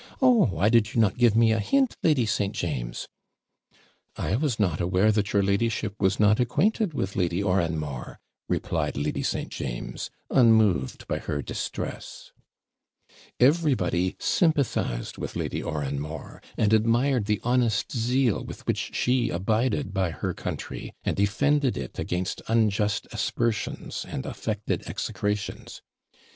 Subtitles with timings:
[0.19, 0.47] Oh!
[0.47, 2.55] why did not you give me a hint, Lady St.
[2.55, 3.07] James?'
[4.15, 8.17] 'I was not aware that your ladyship was not acquainted with Lady Oranmore,'
[8.49, 9.49] replied Lady St.
[9.49, 12.31] James, unmoved by her distress.
[13.39, 20.09] Everybody sympathised with Lady Oranmore, and admired the honest zeal with which she abided by
[20.09, 25.83] her country, and defended it against unjust aspersions and affected execrations.